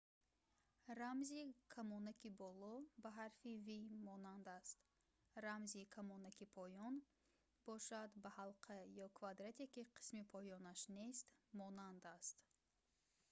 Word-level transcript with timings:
рамзи 0.99 1.41
камонаки 1.73 2.29
боло 2.39 2.73
ба 3.03 3.09
ҳарфи 3.19 3.51
v 3.65 3.67
монанд 4.07 4.45
аст 4.59 4.77
рамзи 5.45 5.81
камонаки 5.95 6.45
поён 6.57 6.95
бошад 7.67 8.09
ба 8.23 8.29
ҳалқа 8.39 8.75
ё 9.05 9.07
квадрате 9.17 9.65
ки 9.73 9.81
қисми 9.97 10.23
поёнаш 10.33 10.79
нест 10.99 11.25
монанд 11.59 12.03
аст 12.17 12.37